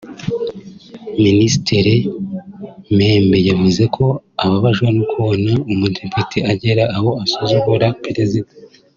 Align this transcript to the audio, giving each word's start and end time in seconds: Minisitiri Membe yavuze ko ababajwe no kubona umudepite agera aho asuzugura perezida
Minisitiri 1.23 1.95
Membe 2.97 3.37
yavuze 3.49 3.83
ko 3.95 4.05
ababajwe 4.43 4.87
no 4.95 5.03
kubona 5.11 5.51
umudepite 5.71 6.37
agera 6.51 6.83
aho 6.97 7.09
asuzugura 7.23 7.87
perezida 8.03 8.49